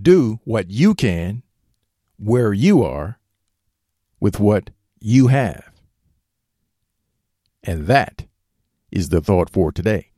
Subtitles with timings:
[0.00, 1.42] Do what you can,
[2.18, 3.18] where you are,
[4.20, 4.68] with what
[5.00, 5.72] you have.
[7.64, 8.26] And that
[8.92, 10.10] is the thought for today.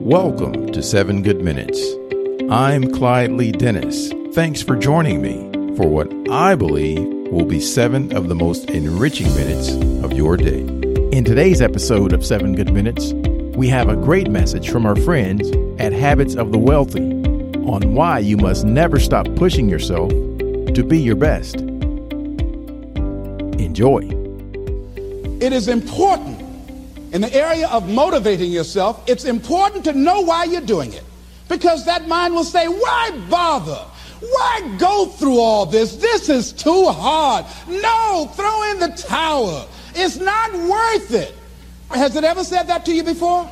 [0.00, 1.80] Welcome to Seven Good Minutes.
[2.50, 4.10] I'm Clyde Lee Dennis.
[4.32, 9.34] Thanks for joining me for what I believe will be seven of the most enriching
[9.34, 9.70] minutes
[10.04, 10.60] of your day.
[11.16, 13.14] In today's episode of Seven Good Minutes,
[13.56, 18.18] we have a great message from our friends at Habits of the Wealthy on why
[18.18, 21.56] you must never stop pushing yourself to be your best.
[23.56, 24.00] Enjoy.
[25.40, 26.38] It is important
[27.12, 31.04] in the area of motivating yourself, it's important to know why you're doing it.
[31.48, 33.86] Because that mind will say, why bother?
[34.22, 35.96] Why go through all this?
[35.96, 37.44] This is too hard.
[37.68, 39.68] No, throw in the towel.
[39.96, 41.34] It's not worth it.
[41.90, 43.50] Has it ever said that to you before?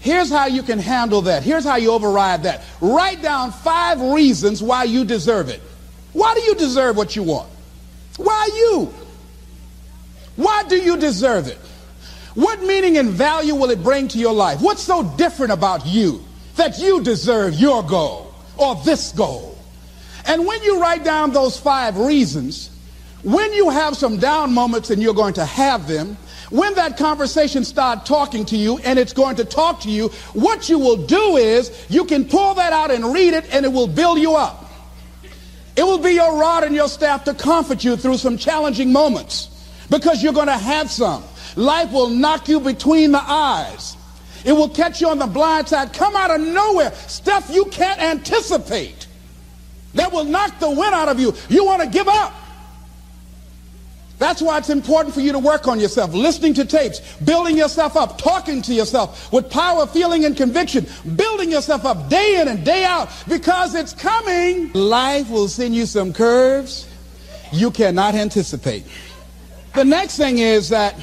[0.00, 1.42] Here's how you can handle that.
[1.42, 2.62] Here's how you override that.
[2.80, 5.60] Write down five reasons why you deserve it.
[6.14, 7.50] Why do you deserve what you want?
[8.16, 8.94] Why you?
[10.36, 11.58] Why do you deserve it?
[12.34, 14.60] What meaning and value will it bring to your life?
[14.62, 16.24] What's so different about you
[16.56, 18.23] that you deserve your goal
[18.56, 19.58] or this goal?
[20.26, 22.70] And when you write down those five reasons,
[23.22, 26.16] when you have some down moments and you're going to have them,
[26.50, 30.68] when that conversation starts talking to you and it's going to talk to you, what
[30.68, 33.86] you will do is you can pull that out and read it and it will
[33.86, 34.70] build you up.
[35.76, 39.48] It will be your rod and your staff to comfort you through some challenging moments
[39.90, 41.24] because you're going to have some.
[41.56, 43.96] Life will knock you between the eyes.
[44.44, 48.00] It will catch you on the blind side, come out of nowhere, stuff you can't
[48.00, 49.06] anticipate.
[49.94, 51.34] That will knock the wind out of you.
[51.48, 52.34] You want to give up.
[54.18, 57.96] That's why it's important for you to work on yourself, listening to tapes, building yourself
[57.96, 62.64] up, talking to yourself with power, feeling, and conviction, building yourself up day in and
[62.64, 64.72] day out because it's coming.
[64.72, 66.88] Life will send you some curves
[67.52, 68.84] you cannot anticipate.
[69.74, 70.94] The next thing is that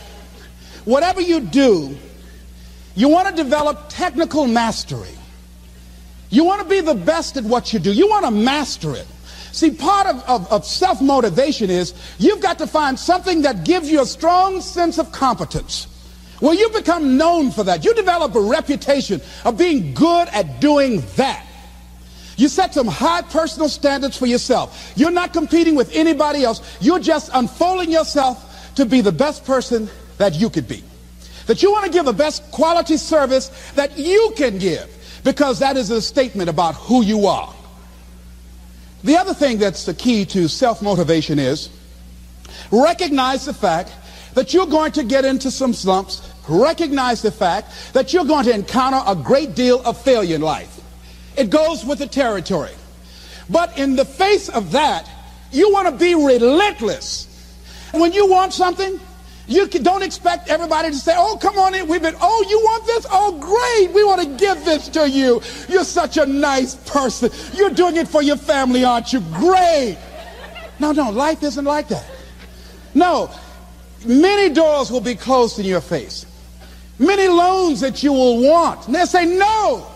[0.85, 1.97] whatever you do,
[2.96, 5.18] you want to develop technical mastery.
[6.29, 7.91] You want to be the best at what you do.
[7.91, 9.07] You want to master it.
[9.52, 13.91] See, part of, of, of self motivation is you've got to find something that gives
[13.91, 15.88] you a strong sense of competence.
[16.40, 17.85] Well, you become known for that.
[17.85, 21.46] You develop a reputation of being good at doing that.
[22.38, 24.94] You set some high personal standards for yourself.
[24.96, 26.62] You're not competing with anybody else.
[26.81, 30.84] You're just unfolding yourself to be the best person that you could be.
[31.47, 34.90] That you want to give the best quality service that you can give
[35.24, 37.53] because that is a statement about who you are.
[39.03, 41.69] The other thing that's the key to self-motivation is
[42.72, 43.91] recognize the fact
[44.34, 46.28] that you're going to get into some slumps.
[46.47, 50.80] Recognize the fact that you're going to encounter a great deal of failure in life.
[51.38, 52.72] It goes with the territory.
[53.50, 55.09] But in the face of that,
[55.51, 57.28] you want to be relentless.
[57.91, 59.00] When you want something,
[59.47, 61.88] you can, don't expect everybody to say, oh, come on in.
[61.88, 63.06] We've been, oh, you want this?
[63.12, 63.94] Oh, great.
[63.94, 65.41] We want to give this to you.
[65.68, 67.29] You're such a nice person.
[67.53, 69.19] You're doing it for your family, aren't you?
[69.34, 69.97] Great.
[70.80, 72.06] No, no, life isn't like that.
[72.94, 73.30] No,
[74.06, 76.25] many doors will be closed in your face.
[76.97, 78.85] Many loans that you will want.
[78.85, 79.88] And they'll say, no,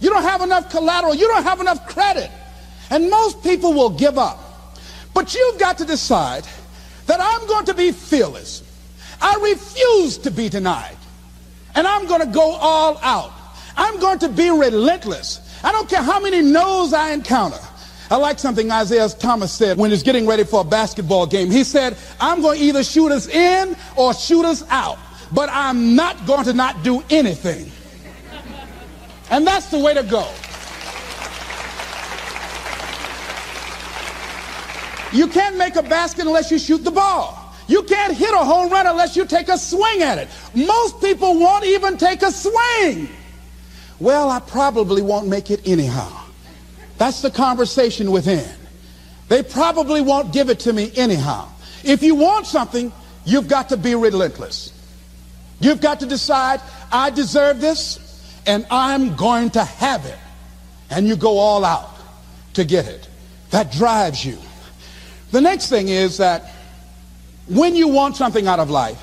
[0.00, 1.14] you don't have enough collateral.
[1.14, 2.30] You don't have enough credit.
[2.90, 4.38] And most people will give up.
[5.14, 6.46] But you've got to decide
[7.06, 8.62] that I'm going to be fearless.
[9.20, 10.96] I refuse to be denied.
[11.74, 13.32] And I'm going to go all out.
[13.76, 15.40] I'm going to be relentless.
[15.64, 17.58] I don't care how many no's I encounter.
[18.10, 21.50] I like something Isiah Thomas said when he's getting ready for a basketball game.
[21.50, 24.98] He said, I'm going to either shoot us in or shoot us out,
[25.32, 27.72] but I'm not going to not do anything.
[29.30, 30.30] And that's the way to go.
[35.12, 37.43] You can't make a basket unless you shoot the ball.
[37.66, 40.28] You can't hit a home run unless you take a swing at it.
[40.54, 43.08] Most people won't even take a swing.
[44.00, 46.10] Well, I probably won't make it anyhow.
[46.98, 48.48] That's the conversation within.
[49.28, 51.48] They probably won't give it to me anyhow.
[51.82, 52.92] If you want something,
[53.24, 54.72] you've got to be relentless.
[55.60, 56.60] You've got to decide,
[56.92, 58.00] I deserve this
[58.46, 60.18] and I'm going to have it.
[60.90, 61.90] And you go all out
[62.54, 63.08] to get it.
[63.50, 64.38] That drives you.
[65.30, 66.53] The next thing is that
[67.48, 69.00] when you want something out of life,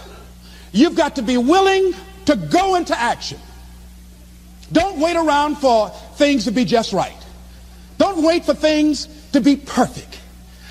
[0.72, 1.94] you've got to be willing
[2.26, 3.40] to go into action.
[4.72, 7.18] Don't wait around for things to be just right.
[7.98, 10.20] Don't wait for things to be perfect.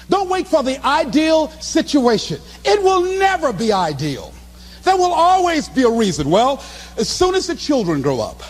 [0.09, 2.41] Don't wait for the ideal situation.
[2.65, 4.35] It will never be ideal.
[4.83, 6.31] There will always be a reason.
[6.31, 6.63] Well,
[6.97, 8.43] as soon as the children grow up,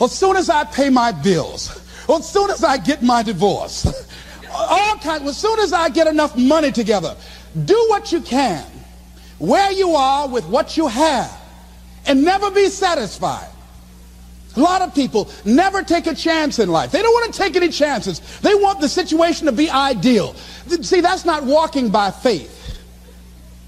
[0.00, 3.86] as soon as I pay my bills, as soon as I get my divorce,
[4.50, 7.16] all kinds, as soon as I get enough money together,
[7.64, 8.64] do what you can,
[9.38, 11.32] where you are with what you have,
[12.06, 13.48] and never be satisfied.
[14.56, 16.92] A lot of people never take a chance in life.
[16.92, 18.20] They don't want to take any chances.
[18.40, 20.34] They want the situation to be ideal.
[20.34, 22.52] See, that's not walking by faith.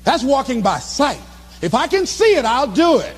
[0.05, 1.21] That's walking by sight.
[1.61, 3.17] If I can see it, I'll do it.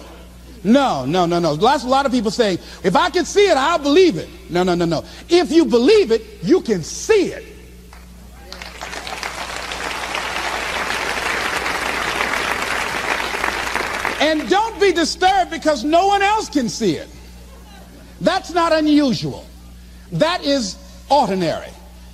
[0.65, 1.53] No, no, no, no.
[1.53, 4.29] Lots, a lot of people say, if I can see it, I'll believe it.
[4.49, 5.05] No, no, no, no.
[5.29, 7.44] If you believe it, you can see it.
[14.29, 17.09] And don't be disturbed because no one else can see it.
[18.21, 19.47] That's not unusual.
[20.13, 20.77] That is
[21.11, 21.71] ordinary.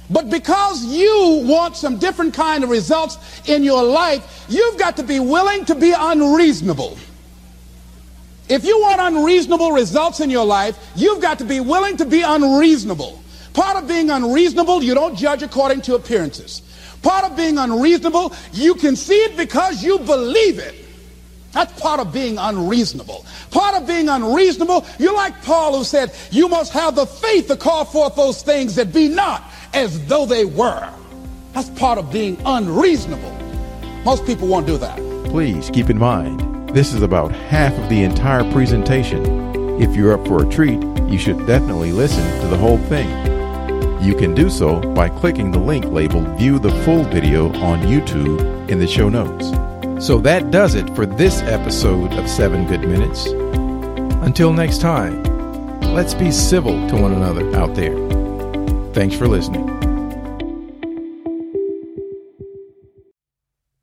[0.09, 3.19] But because you want some different kind of results
[3.49, 6.97] in your life, you've got to be willing to be unreasonable.
[8.49, 12.23] If you want unreasonable results in your life, you've got to be willing to be
[12.23, 13.21] unreasonable.
[13.55, 16.63] Part of being unreasonable, you don't judge according to appearances.
[17.03, 20.84] Part of being unreasonable, you can see it because you believe it.
[21.55, 23.25] That's part of being unreasonable.
[23.51, 27.57] Part of being unreasonable, you're like Paul who said, you must have the faith to
[27.57, 30.93] call forth those things that be not as though they were.
[31.53, 33.31] That's part of being unreasonable.
[34.05, 34.99] Most people won't do that.
[35.27, 39.25] Please keep in mind, this is about half of the entire presentation.
[39.81, 43.09] If you're up for a treat, you should definitely listen to the whole thing.
[44.03, 48.69] You can do so by clicking the link labeled View the Full Video on YouTube
[48.69, 49.53] in the show notes.
[50.01, 53.27] So that does it for this episode of 7 Good Minutes.
[54.25, 55.23] Until next time,
[55.95, 57.95] let's be civil to one another out there.
[58.93, 59.71] Thanks for listening.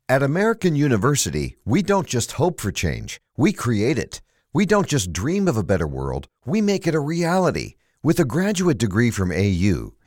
[0.08, 4.20] At American University, we don't just hope for change, we create it.
[4.52, 7.76] We don't just dream of a better world, we make it a reality.
[8.02, 9.94] With a graduate degree from AU,